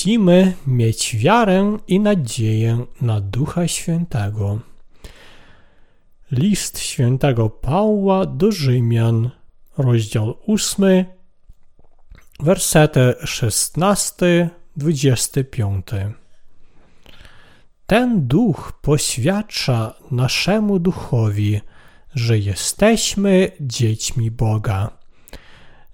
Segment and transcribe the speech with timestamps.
[0.00, 4.58] musimy mieć wiarę i nadzieję na Ducha Świętego.
[6.32, 9.30] List świętego Pawła do Rzymian,
[9.78, 11.04] rozdział 8,
[12.40, 16.12] wersety 16-25.
[17.86, 21.60] Ten duch poświadcza naszemu duchowi,
[22.14, 24.98] że jesteśmy dziećmi Boga.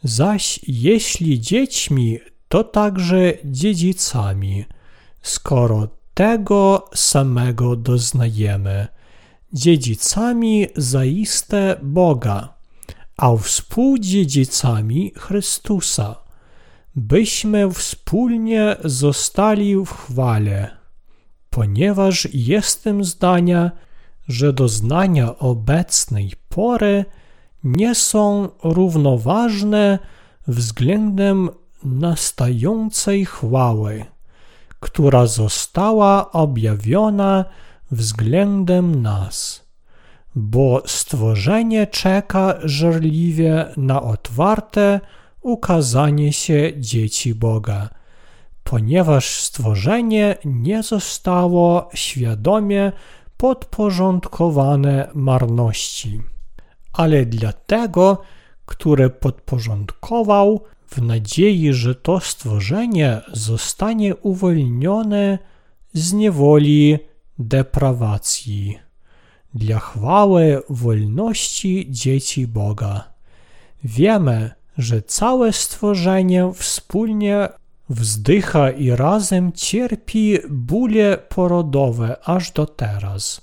[0.02, 2.18] Zaś jeśli dziećmi,
[2.48, 4.64] to także dziedzicami,
[5.23, 8.87] skoro tego samego doznajemy,
[9.52, 12.54] dziedzicami zaiste Boga,
[13.16, 16.16] a współdziedzicami Chrystusa,
[16.95, 20.70] byśmy wspólnie zostali w chwale,
[21.51, 23.70] ponieważ jestem zdania,
[24.28, 27.04] że doznania obecnej pory
[27.65, 29.98] nie są równoważne
[30.46, 31.51] względem
[31.87, 34.04] nastającej chwały,
[34.80, 37.45] która została objawiona
[37.90, 39.66] względem nas,
[40.34, 45.01] bo stworzenie czeka żarliwie na otwarte
[45.40, 47.88] ukazanie się dzieci Boga,
[48.64, 52.92] ponieważ stworzenie nie zostało świadomie
[53.37, 56.23] podporządkowane marności,
[56.92, 58.18] ale dla tego,
[58.66, 65.38] które podporządkował, w nadziei, że to stworzenie zostanie uwolnione
[65.92, 66.98] z niewoli
[67.38, 68.78] deprawacji
[69.54, 73.04] dla chwały wolności dzieci Boga.
[73.84, 77.48] Wiemy, że całe stworzenie wspólnie
[77.88, 83.41] wzdycha i razem cierpi bóle porodowe aż do teraz.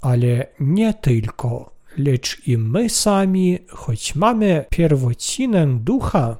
[0.00, 6.36] Ale nie tylko, lecz i my sami, choć mamy pierwocinę ducha,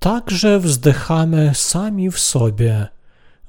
[0.00, 2.86] także wzdychamy sami w sobie,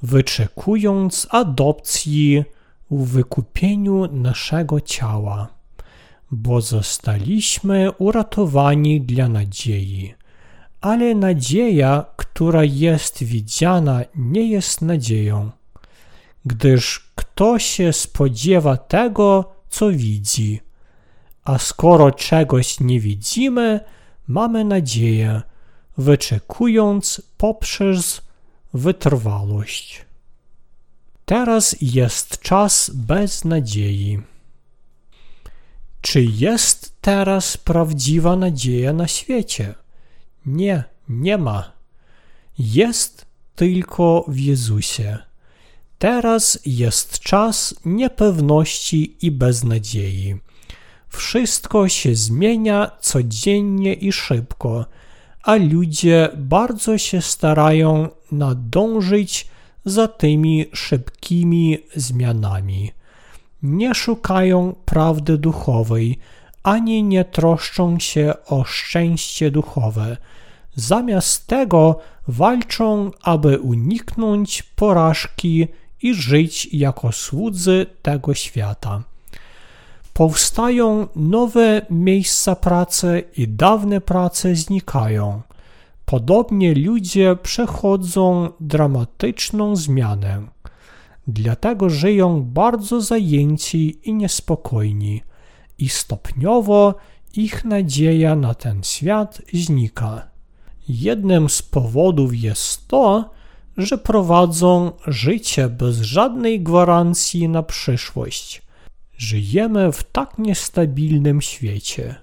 [0.03, 2.43] wyczekując adopcji
[2.91, 5.47] w wykupieniu naszego ciała,
[6.31, 10.13] bo zostaliśmy uratowani dla nadziei.
[10.81, 15.51] Ale nadzieja, która jest widziana, nie jest nadzieją,
[16.45, 20.61] gdyż kto się spodziewa tego, co widzi.
[21.43, 23.79] A skoro czegoś nie widzimy,
[24.27, 25.41] mamy nadzieję,
[25.97, 28.21] wyczekując poprzez
[28.73, 30.05] wytrwałość.
[31.25, 34.19] Teraz jest czas bez nadziei.
[36.01, 39.75] Czy jest teraz prawdziwa nadzieja na świecie?
[40.45, 41.71] Nie, nie ma.
[42.59, 43.25] Jest
[43.55, 45.17] tylko w Jezusie.
[45.99, 50.35] Teraz jest czas niepewności i beznadziei.
[51.09, 54.85] Wszystko się zmienia codziennie i szybko
[55.43, 59.47] a ludzie bardzo się starają nadążyć
[59.85, 62.91] za tymi szybkimi zmianami.
[63.63, 66.19] Nie szukają prawdy duchowej,
[66.63, 70.17] ani nie troszczą się o szczęście duchowe.
[70.75, 75.67] Zamiast tego walczą, aby uniknąć porażki
[76.01, 79.10] i żyć jako słudzy tego świata
[80.21, 85.41] powstają nowe miejsca pracy i dawne prace znikają.
[86.05, 90.41] Podobnie ludzie przechodzą dramatyczną zmianę.
[91.27, 95.21] Dlatego żyją bardzo zajęci i niespokojni,
[95.77, 96.95] i stopniowo
[97.35, 100.27] ich nadzieja na ten świat znika.
[100.87, 103.29] Jednym z powodów jest to,
[103.77, 108.70] że prowadzą życie bez żadnej gwarancji na przyszłość
[109.21, 112.15] Żyjemy w tak niestabilnym świecie.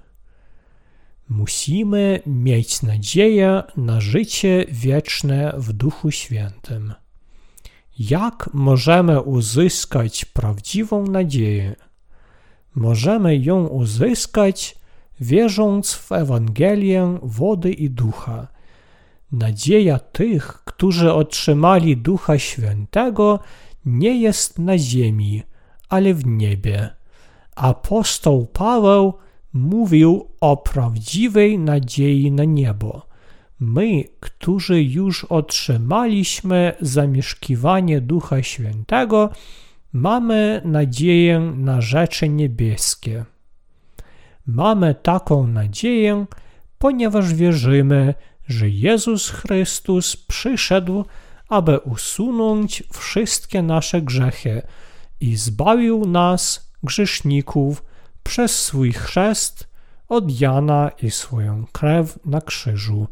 [1.29, 6.95] Musimy mieć nadzieję na życie wieczne w Duchu Świętym.
[7.99, 11.77] Jak możemy uzyskać prawdziwą nadzieję?
[12.75, 14.77] Możemy ją uzyskać
[15.21, 18.49] wierząc w Ewangelię wody i ducha.
[19.33, 23.39] Nadzieja tych, którzy otrzymali Ducha Świętego,
[23.85, 25.43] nie jest na ziemi,
[25.89, 26.91] ale w niebie.
[27.57, 29.15] Apostoł Paweł
[29.53, 33.09] mówił o prawdziwej nadziei na niebo.
[33.61, 39.31] My, którzy już otrzymaliśmy zamieszkiwanie Ducha Świętego,
[39.93, 43.25] mamy nadzieję na rzeczy niebieskie.
[44.47, 46.27] Mamy taką nadzieję,
[46.79, 48.15] ponieważ wierzymy,
[48.47, 51.05] że Jezus Chrystus przyszedł,
[51.49, 54.63] aby usunąć wszystkie nasze grzechy
[55.21, 57.85] i zbawił nas, grzeszników,
[58.23, 59.69] przez swój chrzest
[60.09, 63.07] od Jana i swoją krew na krzyżu.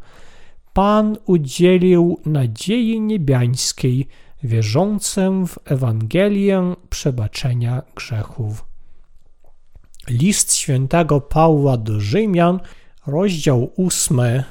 [0.73, 4.07] Pan udzielił nadziei niebiańskiej
[4.43, 8.65] wierzącym w Ewangelię przebaczenia grzechów.
[10.09, 12.59] List świętego Pawła do Rzymian,
[13.07, 14.43] rozdział 8,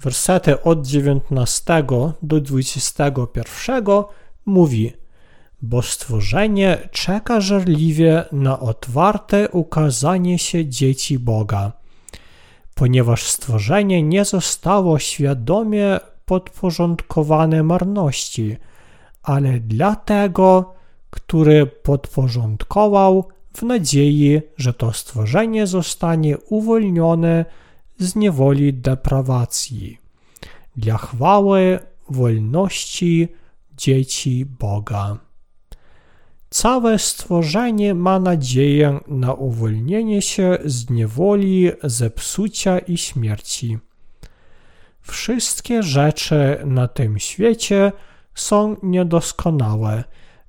[0.00, 1.84] wersety od 19
[2.22, 3.84] do 21
[4.46, 4.92] mówi:
[5.62, 11.72] Bo stworzenie czeka żarliwie na otwarte ukazanie się dzieci Boga,
[12.74, 18.56] ponieważ stworzenie nie zostało świadomie podporządkowane marności,
[19.22, 20.74] ale dla tego,
[21.10, 27.44] który podporządkował w nadziei, że to stworzenie zostanie uwolnione
[27.98, 29.98] z niewoli deprawacji,
[30.76, 31.78] dla chwały
[32.08, 33.28] wolności
[33.76, 35.25] dzieci Boga.
[36.56, 43.78] Całe stworzenie ma nadzieję na uwolnienie się z niewoli, zepsucia i śmierci.
[45.00, 47.92] Wszystkie rzeczy na tym świecie
[48.34, 50.04] są niedoskonałe,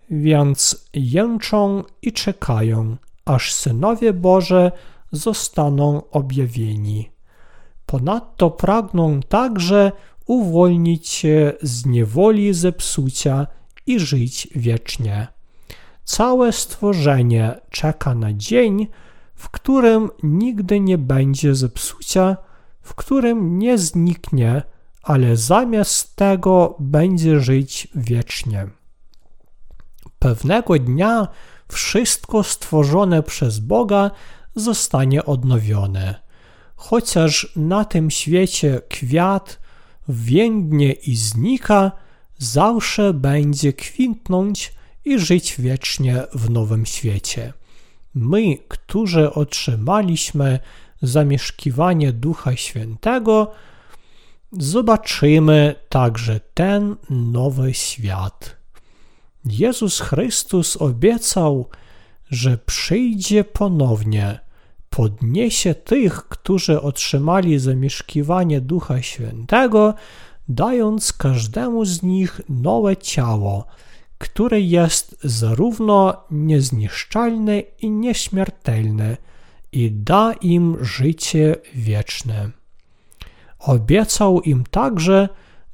[0.09, 4.71] więc jęczą i czekają, aż synowie Boże
[5.11, 7.09] zostaną objawieni.
[7.85, 9.91] Ponadto pragną także
[10.25, 13.47] uwolnić się z niewoli zepsucia
[13.85, 15.36] i żyć wiecznie.
[16.07, 18.87] Całe stworzenie czeka na dzień,
[19.35, 22.37] w którym nigdy nie będzie zepsucia,
[22.81, 24.61] w którym nie zniknie,
[25.03, 28.67] ale zamiast tego będzie żyć wiecznie.
[30.19, 31.27] Pewnego dnia
[31.67, 34.11] wszystko stworzone przez Boga
[34.55, 36.21] zostanie odnowione.
[36.75, 39.59] Chociaż na tym świecie kwiat
[40.09, 41.91] więdnie i znika,
[42.37, 44.76] zawsze będzie kwitnąć
[45.07, 47.53] i żyć wiecznie w nowym świecie.
[48.15, 50.59] My, którzy otrzymaliśmy
[51.01, 53.51] zamieszkiwanie Ducha Świętego,
[54.51, 58.55] zobaczymy także ten nowy świat.
[59.45, 61.69] Jezus Chrystus obiecał,
[62.31, 64.39] że przyjdzie ponownie,
[64.89, 69.93] podniesie tych, którzy otrzymali zamieszkiwanie Ducha Świętego,
[70.49, 73.65] dając każdemu z nich nowe ciało,
[74.17, 79.17] które jest zarówno niezniszczalne i nieśmiertelne,
[79.71, 82.49] i da im życie wieczne.
[83.59, 85.29] Obiecał im także,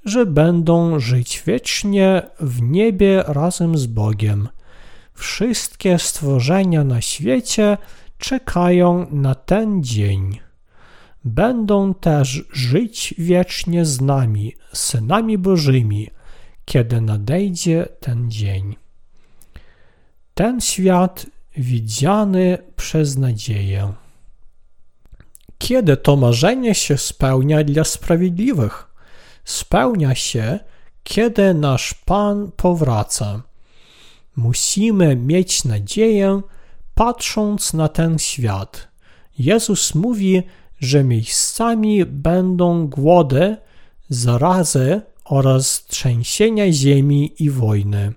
[0.06, 4.50] że będą żyć wiecznie w niebie razem z Bogiem.
[5.14, 7.78] Wszystkie stworzenia na świecie
[8.18, 10.40] czekają na ten dzień.
[11.26, 16.10] Będą też żyć wiecznie z nami, synami Bożymi,
[16.66, 18.76] kiedy nadejdzie ten dzień.
[20.34, 21.26] Ten świat
[21.58, 23.94] widziany przez nadzieję.
[25.58, 28.88] Kiedy to marzenie się spełnia dla sprawiedliwych?
[29.44, 30.60] Spełnia się,
[31.04, 33.42] kiedy nasz Pan powraca.
[34.36, 36.42] Musimy mieć nadzieję,
[36.96, 38.88] patrząc na ten świat.
[39.40, 40.44] Jezus mówi,
[40.80, 43.58] że miejscami będą głody,
[44.10, 48.14] zarazy oraz trzęsienia ziemi i wojny.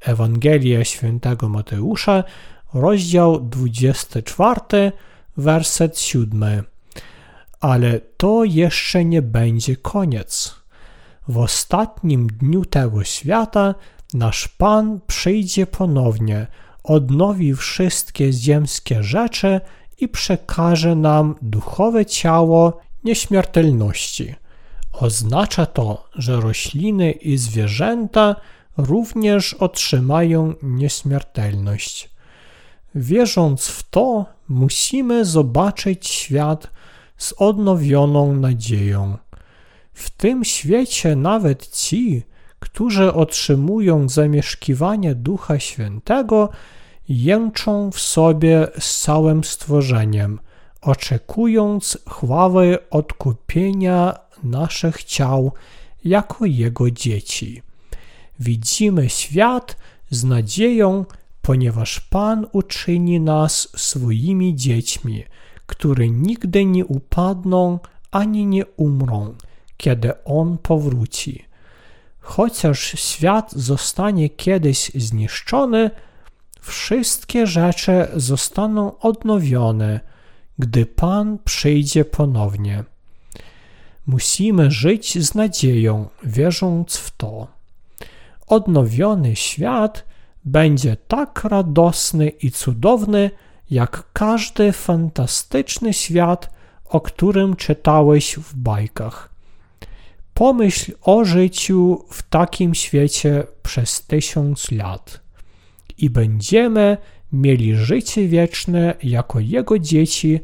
[0.00, 2.24] Ewangelia świętego Mateusza,
[2.74, 4.92] rozdział 24,
[5.36, 6.62] werset 7.
[7.60, 10.54] Ale to jeszcze nie będzie koniec.
[11.28, 13.74] W ostatnim dniu tego świata
[14.14, 16.46] nasz Pan przyjdzie ponownie,
[16.84, 19.60] odnowi wszystkie ziemskie rzeczy
[19.98, 24.34] i przekaże nam duchowe ciało nieśmiertelności.
[25.00, 28.36] Oznacza to, że rośliny i zwierzęta
[28.76, 32.10] również otrzymają nieśmiertelność.
[32.94, 36.70] Wierząc w to, musimy zobaczyć świat
[37.16, 39.16] z odnowioną nadzieją.
[39.92, 42.22] W tym świecie nawet ci,
[42.58, 46.48] którzy otrzymują zamieszkiwanie Ducha Świętego,
[47.08, 50.40] jęczą w sobie z całym stworzeniem,
[50.80, 55.52] oczekując chwały odkupienia naszych ciał
[56.04, 57.62] jako Jego dzieci.
[58.40, 59.76] Widzimy świat
[60.10, 61.04] z nadzieją,
[61.42, 65.24] ponieważ Pan uczyni nas swoimi dziećmi,
[65.66, 67.78] które nigdy nie upadną
[68.10, 69.34] ani nie umrą,
[69.76, 71.44] kiedy On powróci.
[72.20, 75.90] Chociaż świat zostanie kiedyś zniszczony,
[76.60, 80.00] wszystkie rzeczy zostaną odnowione,
[80.58, 82.84] gdy Pan przyjdzie ponownie.
[84.08, 87.46] Musimy żyć z nadzieją, wierząc w to.
[88.46, 90.04] Odnowiony świat
[90.44, 93.30] będzie tak radosny i cudowny,
[93.70, 96.50] jak każdy fantastyczny świat,
[96.84, 99.30] o którym czytałeś w bajkach.
[100.34, 105.20] Pomyśl o życiu w takim świecie przez tysiąc lat
[105.98, 106.96] i będziemy
[107.32, 110.40] mieli życie wieczne jako Jego dzieci,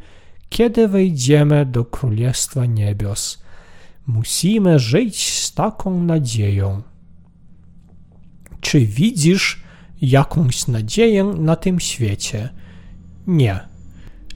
[0.49, 3.43] kiedy wejdziemy do Królestwa Niebios.
[4.06, 6.82] Musimy żyć z taką nadzieją.
[8.61, 9.62] Czy widzisz
[10.02, 12.49] jakąś nadzieję na tym świecie?
[13.26, 13.61] Nie.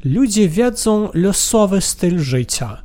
[0.05, 2.83] Ludzie wiedzą losowy styl życia,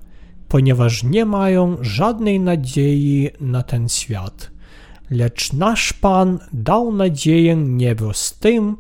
[0.48, 4.52] ponieważ nie mają żadnej nadziei na ten świat.
[5.10, 8.78] Lecz nasz Pan dał nadzieję niebios tym,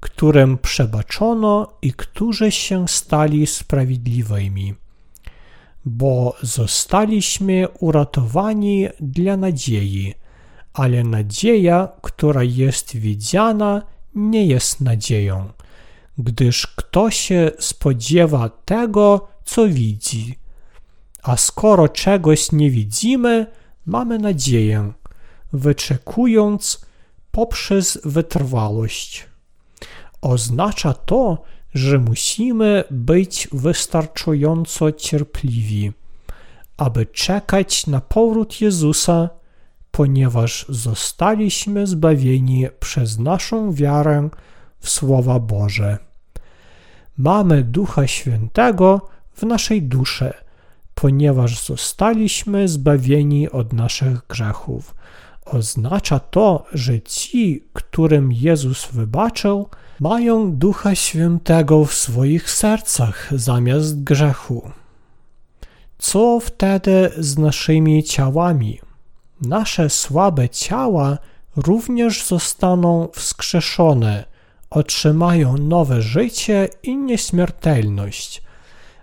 [0.00, 4.74] którym przebaczono i którzy się stali sprawiedliwymi.
[5.84, 10.14] Bo zostaliśmy uratowani dla nadziei,
[10.72, 13.82] ale nadzieja, która jest widziana,
[14.14, 15.52] nie jest nadzieją,
[16.18, 20.38] gdyż kto się spodziewa tego, co widzi.
[21.22, 23.46] A skoro czegoś nie widzimy,
[23.86, 24.92] mamy nadzieję,
[25.52, 26.86] wyczekując
[27.30, 29.26] poprzez wytrwałość.
[30.20, 31.59] Oznacza to, że
[31.98, 35.92] musimy być wystarczająco cierpliwi,
[36.76, 39.30] aby czekać na powrót Jezusa,
[39.90, 44.28] ponieważ zostaliśmy zbawieni przez naszą wiarę
[44.78, 45.98] w Słowa Boże.
[47.18, 50.32] Mamy Ducha Świętego w naszej duszy,
[50.94, 54.94] ponieważ zostaliśmy zbawieni od naszych grzechów.
[55.44, 59.68] Oznacza to, że ci, którym Jezus wybaczył,
[60.00, 64.70] mają Ducha Świętego w swoich sercach zamiast grzechu.
[65.98, 68.80] Co wtedy z naszymi ciałami?
[69.40, 71.18] Nasze słabe ciała
[71.56, 74.24] również zostaną wskrzeszone,
[74.70, 78.42] otrzymają nowe życie i nieśmiertelność.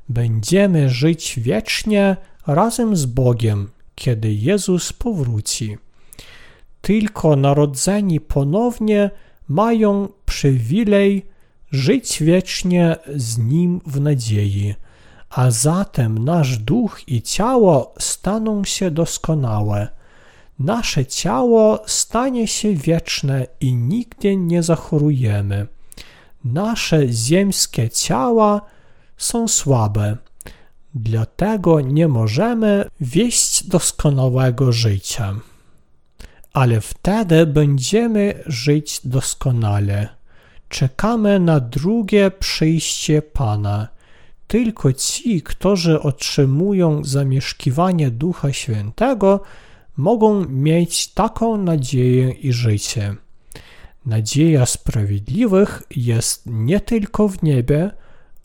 [0.09, 5.77] Będziemy żyć wiecznie razem z Bogiem, kiedy Jezus powróci.
[6.81, 9.09] Tylko narodzeni ponownie
[9.47, 11.25] mają przywilej
[11.71, 14.75] żyć wiecznie z Nim w nadziei,
[15.29, 19.87] a zatem nasz duch i ciało staną się doskonałe.
[20.59, 25.67] Nasze ciało stanie się wieczne i nigdy nie zachorujemy.
[26.45, 28.61] Nasze ziemskie ciała
[29.17, 30.17] są słabe,
[30.95, 35.35] dlatego nie możemy wieść doskonałego życia
[36.57, 40.07] ale wtedy będziemy żyć doskonale.
[40.69, 43.87] Czekamy na drugie przyjście Pana.
[44.47, 49.41] Tylko ci, którzy otrzymują zamieszkiwanie Ducha Świętego,
[49.97, 53.15] mogą mieć taką nadzieję i życie.
[54.05, 57.91] Nadzieja sprawiedliwych jest nie tylko w niebie,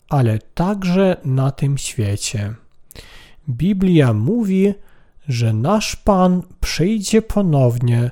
[0.09, 2.53] ale także na tym świecie.
[3.49, 4.92] Biblia mówi, że
[5.53, 8.11] nasz Pan przyjdzie ponownie,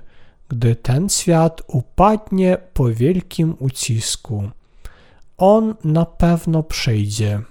[0.50, 4.50] gdy ten świat upadnie po wielkim ucisku.
[5.38, 7.42] On na pewno przyjdzie.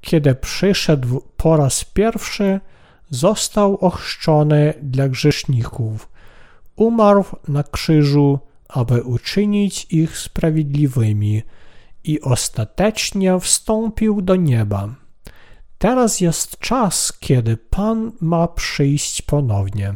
[0.00, 2.60] Kiedy przyszedł po raz pierwszy,
[3.10, 6.08] został ochrzczony dla grzeszników.
[6.76, 11.42] Umarł na krzyżu, aby uczynić ich sprawiedliwymi
[12.04, 14.94] i ostatecznie wstąpił do nieba.
[15.78, 19.94] Teraz jest czas, kiedy Pan ma przyjść ponownie.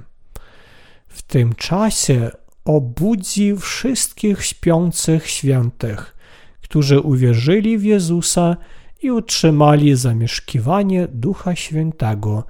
[1.09, 2.31] W tym czasie
[2.65, 6.17] obudzi wszystkich śpiących świętych,
[6.62, 8.57] którzy uwierzyli w Jezusa
[9.03, 12.45] i utrzymali zamieszkiwanie Ducha Świętego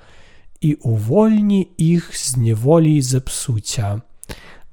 [0.61, 4.01] i uwolni ich z niewoli zepsucia.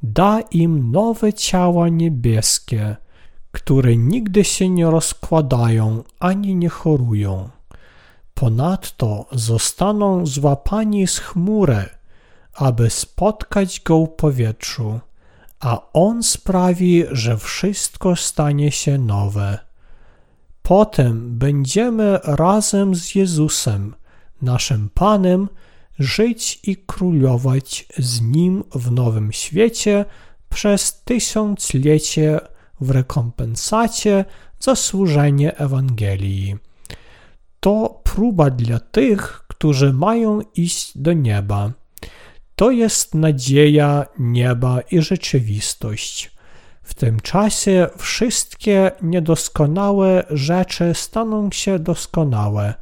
[0.04, 2.96] Da im nowe ciała niebieskie,
[3.51, 7.50] które nigdy się nie rozkładają ani nie chorują.
[8.39, 11.86] Ponadto zostaną złapani z chmury,
[12.53, 15.00] aby spotkać go w powietrzu,
[15.60, 19.58] a on sprawi, że wszystko stanie się nowe.
[20.63, 23.96] Potem będziemy razem z Jezusem,
[24.41, 25.50] naszym Panem,
[26.00, 30.05] żyć i królować z Nim w nowym świecie
[30.50, 32.39] przez tysiąclecie
[32.81, 34.25] w rekompensacie
[34.60, 36.68] za służenie Ewangelii
[37.60, 41.72] to próba dla tych, którzy mają iść do nieba.
[42.56, 46.32] To jest nadzieja nieba i rzeczywistość.
[46.84, 52.74] W tym czasie wszystkie niedoskonałe rzeczy staną się doskonałe,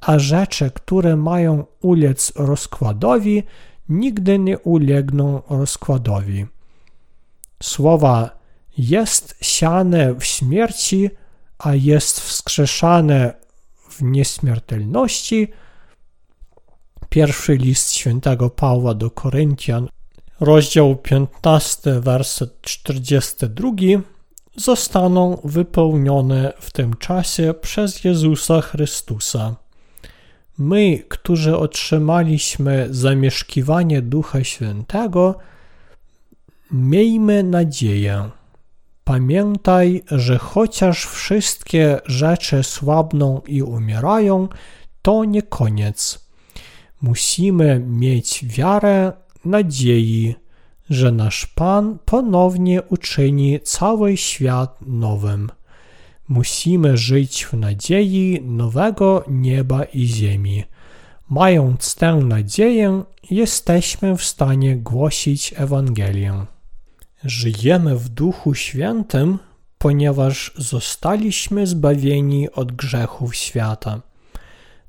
[0.00, 3.42] a rzeczy, które mają ulec rozkładowi,
[3.88, 6.46] nigdy nie ulegną rozkładowi.
[7.62, 8.30] Słowa
[8.78, 11.10] jest siane w śmierci,
[11.58, 13.34] a jest wskrzeszane
[13.92, 15.48] w nieśmiertelności
[17.08, 19.88] pierwszy list świętego Pawła do Koryntian,
[20.40, 23.70] rozdział 15, werset 42,
[24.56, 29.56] zostaną wypełnione w tym czasie przez Jezusa Chrystusa.
[30.58, 35.38] My, którzy otrzymaliśmy zamieszkiwanie Ducha Świętego,
[36.70, 38.30] miejmy nadzieję.
[39.12, 44.48] Pamiętaj, że chociaż wszystkie rzeczy słabną i umierają,
[45.02, 46.28] to nie koniec.
[47.02, 49.12] Musimy mieć wiarę,
[49.44, 50.34] nadziei,
[50.90, 55.50] że nasz Pan ponownie uczyni cały świat nowym.
[56.28, 60.64] Musimy żyć w nadziei nowego nieba i ziemi.
[61.30, 66.51] Mając tę nadzieję, jesteśmy w stanie głosić Ewangelię.
[67.24, 69.38] Żyjemy w Duchu Świętym,
[69.78, 74.00] ponieważ zostaliśmy zbawieni od grzechów świata.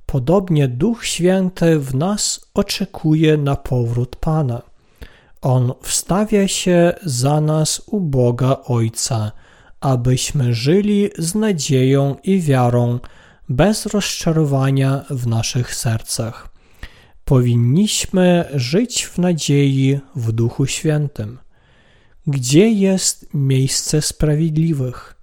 [0.05, 4.61] Podobnie Duch Święty w nas oczekuje na powrót Pana.
[5.41, 9.31] On wstawia się za nas u Boga Ojca,
[9.79, 12.99] abyśmy żyli z nadzieją i wiarą,
[13.49, 16.49] bez rozczarowania w naszych sercach.
[17.25, 21.39] Powinniśmy żyć w nadziei w Duchu Świętym.
[22.27, 25.15] Gdzie jest miejsce sprawiedliwych?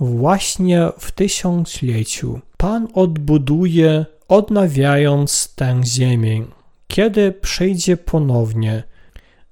[0.00, 6.44] Właśnie w tysiącleciu Pan odbuduje, odnawiając tę ziemię,
[6.88, 8.82] kiedy przyjdzie ponownie,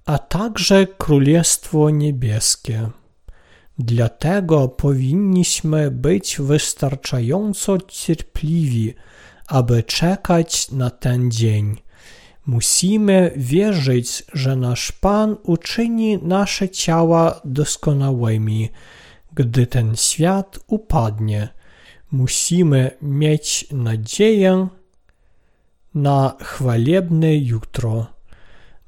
[0.06, 2.90] a także Królestwo Niebieskie.
[3.78, 8.94] Dlatego powinniśmy być wystarczająco cierpliwi,
[9.46, 11.76] aby czekać na ten dzień.
[12.46, 18.70] Musimy wierzyć, że nasz Pan uczyni nasze ciała doskonałymi,
[19.34, 21.48] gdy ten świat upadnie.
[22.12, 24.68] Musimy mieć nadzieję
[25.94, 28.06] na chwalebne jutro.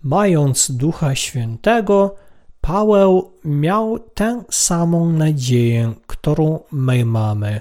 [0.03, 2.15] Mając Ducha Świętego,
[2.61, 7.61] Paweł miał tę samą nadzieję, którą my mamy.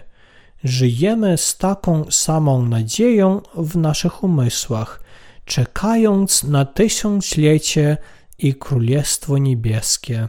[0.63, 5.04] Żyjemy z taką samą nadzieją w naszych umysłach,
[5.45, 7.97] czekając na tysiąclecie
[8.37, 10.27] i Królestwo Niebieskie.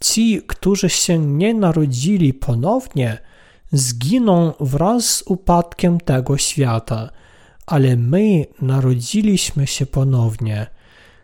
[0.00, 3.18] Ci, którzy się nie narodzili ponownie,
[3.72, 7.10] zginą wraz z upadkiem tego świata,
[7.66, 10.66] ale my narodziliśmy się ponownie.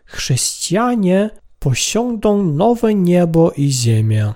[0.05, 4.33] Chrześcijanie posiądą nowe niebo i ziemię.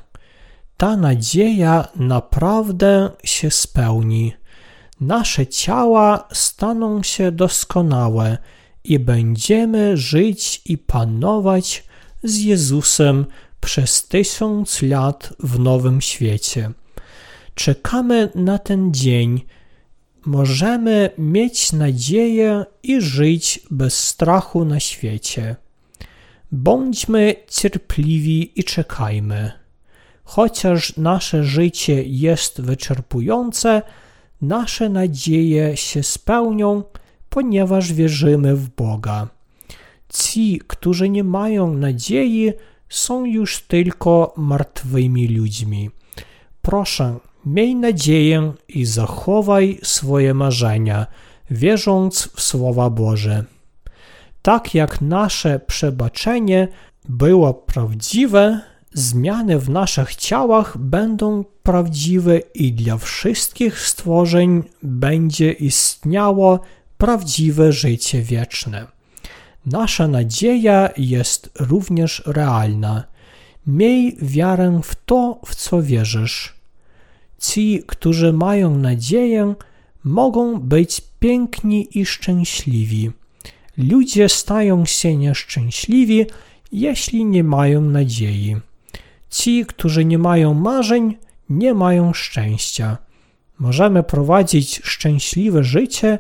[0.78, 4.34] Ta nadzieja naprawdę się spełni.
[5.02, 8.38] Nasze ciała staną się doskonałe
[8.90, 11.84] i będziemy żyć i panować
[12.24, 13.26] z Jezusem
[13.62, 16.72] przez tysiąc lat w nowym świecie.
[17.56, 19.42] Czekamy na ten dzień.
[20.26, 25.56] Możemy mieć nadzieję i żyć bez strachu na świecie.
[26.52, 29.52] Bądźmy cierpliwi i czekajmy.
[30.24, 33.82] Chociaż nasze życie jest wyczerpujące,
[34.42, 36.84] nasze nadzieje się spełnią,
[37.30, 39.28] ponieważ wierzymy w Boga.
[40.10, 42.54] Ci, którzy nie mają nadziei,
[42.90, 45.90] są już tylko martwymi ludźmi.
[46.62, 51.08] Proszę, miej nadzieję i zachowaj swoje marzenia,
[51.52, 53.46] wierząc w Słowa Boże
[54.42, 56.68] tak jak nasze przebaczenie
[57.10, 58.62] było prawdziwe,
[58.94, 66.60] zmiany w naszych ciałach będą prawdziwe i dla wszystkich stworzeń będzie istniało
[67.00, 68.88] prawdziwe życie wieczne.
[69.66, 73.04] Nasza nadzieja jest również realna.
[73.68, 76.56] Miej wiarę w to, w co wierzysz.
[77.40, 79.56] Ci, którzy mają nadzieję,
[80.04, 83.12] mogą być piękni i szczęśliwi.
[83.78, 86.26] Ludzie stają się nieszczęśliwi,
[86.72, 88.56] jeśli nie mają nadziei.
[89.30, 91.18] Ci, którzy nie mają marzeń,
[91.50, 92.98] nie mają szczęścia.
[93.60, 96.20] Możemy prowadzić szczęśliwe życie,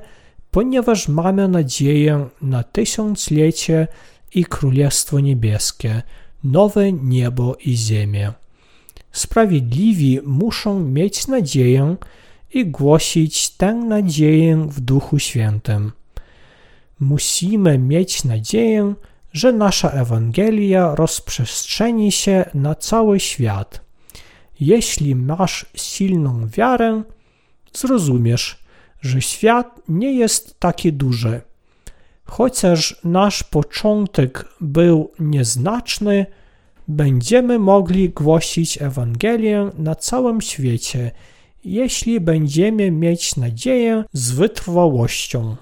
[0.51, 3.88] ponieważ mamy nadzieję na tysiąclecie
[4.35, 6.01] i Królestwo Niebieskie,
[6.43, 8.33] nowe niebo i ziemię.
[9.12, 11.95] Sprawiedliwi muszą mieć nadzieję
[12.53, 15.91] i głosić tę nadzieję w Duchu Świętym
[16.99, 18.93] musimy mieć nadzieję,
[19.33, 23.81] że nasza Ewangelia rozprzestrzeni się na cały świat.
[24.59, 27.03] Jeśli masz silną wiarę,
[27.73, 28.63] zrozumiesz,
[29.01, 31.41] że świat nie jest taki duży.
[32.23, 36.25] Chociaż nasz początek był nieznaczny,
[36.88, 41.12] będziemy mogli głosić Ewangelię na całym świecie,
[41.63, 45.55] jeśli będziemy mieć nadzieję z wytrwałością.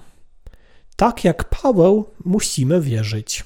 [0.96, 3.44] Tak jak Paweł, musimy wierzyć.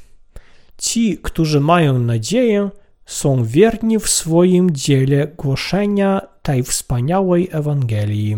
[0.79, 2.71] Ci, którzy mają nadzieję,
[3.07, 8.37] są wierni w swoim dziele głoszenia tej wspaniałej Ewangelii.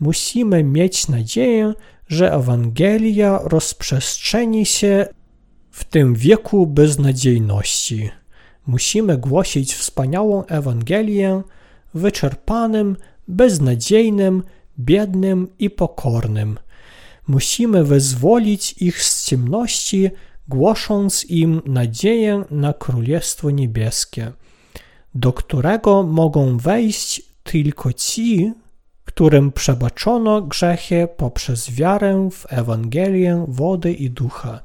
[0.00, 1.74] Musimy mieć nadzieję,
[2.08, 5.06] że Ewangelia rozprzestrzeni się
[5.70, 8.10] w tym wieku beznadziejności.
[8.66, 11.42] Musimy głosić wspaniałą Ewangelię
[11.94, 12.96] wyczerpanym,
[13.28, 14.42] beznadziejnym,
[14.78, 16.58] biednym i pokornym.
[17.28, 20.10] Musimy wyzwolić ich z ciemności,
[20.48, 24.32] głosząc im nadzieję na Królestwo Niebieskie,
[25.14, 28.52] do którego mogą wejść tylko ci,
[29.18, 34.60] którym przebaczono grzechy poprzez wiarę w Ewangelię wody i ducha.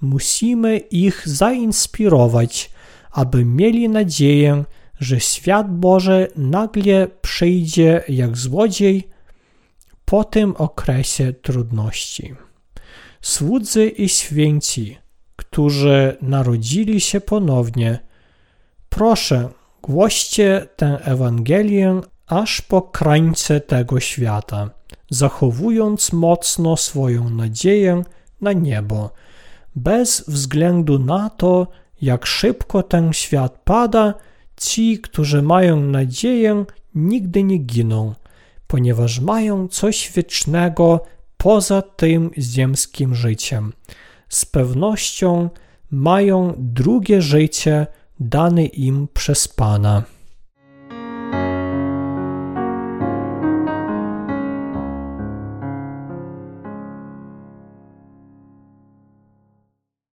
[0.00, 2.70] Musimy ich zainspirować,
[3.10, 4.64] aby mieli nadzieję,
[5.00, 9.08] że świat Boży nagle przyjdzie jak złodziej
[10.04, 12.34] po tym okresie trudności.
[13.20, 14.98] Słudzy i święci,
[15.36, 17.98] którzy narodzili się ponownie,
[18.88, 19.48] proszę,
[19.82, 24.70] głoście tę Ewangelię aż po krańce tego świata,
[25.10, 28.02] zachowując mocno swoją nadzieję
[28.40, 29.10] na niebo,
[29.76, 31.66] bez względu na to,
[32.02, 34.14] jak szybko ten świat pada,
[34.56, 38.14] ci, którzy mają nadzieję, nigdy nie giną,
[38.66, 41.00] ponieważ mają coś wiecznego
[41.36, 43.72] poza tym ziemskim życiem.
[44.28, 45.50] Z pewnością
[45.90, 47.86] mają drugie życie
[48.20, 50.15] dane im przez Pana.